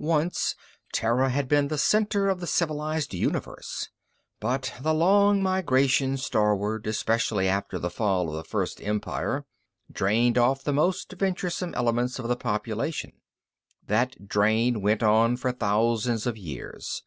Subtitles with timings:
[0.00, 0.56] Once
[0.92, 3.90] Terra had been the center of the civilized universe.
[4.40, 9.44] But the long migration starward, especially after the fall of the First Empire,
[9.88, 13.12] drained off the most venturesome elements of the population.
[13.86, 17.04] That drain went on for thousands of years.